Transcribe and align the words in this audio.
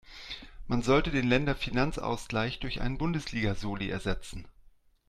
Man 0.65 0.81
sollte 0.81 1.11
den 1.11 1.27
Länderfinanzausgleich 1.29 2.59
durch 2.59 2.81
einen 2.81 2.97
Bundesliga-Soli 2.97 3.87
ersetzen. 3.91 4.47